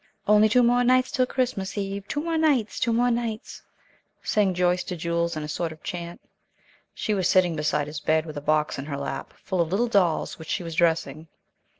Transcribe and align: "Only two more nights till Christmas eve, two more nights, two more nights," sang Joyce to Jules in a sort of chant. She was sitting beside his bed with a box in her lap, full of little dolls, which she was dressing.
"Only 0.27 0.49
two 0.49 0.63
more 0.63 0.83
nights 0.83 1.11
till 1.11 1.27
Christmas 1.27 1.77
eve, 1.77 2.07
two 2.07 2.23
more 2.23 2.35
nights, 2.35 2.79
two 2.79 2.91
more 2.91 3.11
nights," 3.11 3.61
sang 4.23 4.55
Joyce 4.55 4.83
to 4.85 4.95
Jules 4.95 5.37
in 5.37 5.43
a 5.43 5.47
sort 5.47 5.71
of 5.71 5.83
chant. 5.83 6.19
She 6.91 7.13
was 7.13 7.29
sitting 7.29 7.55
beside 7.55 7.85
his 7.85 7.99
bed 7.99 8.25
with 8.25 8.35
a 8.35 8.41
box 8.41 8.79
in 8.79 8.85
her 8.85 8.97
lap, 8.97 9.31
full 9.37 9.61
of 9.61 9.69
little 9.69 9.85
dolls, 9.85 10.39
which 10.39 10.49
she 10.49 10.63
was 10.63 10.73
dressing. 10.73 11.27